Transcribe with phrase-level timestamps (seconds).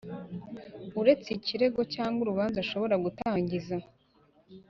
[0.99, 3.75] Uretse ikirego cyangwa urubanza ashobora gutangiza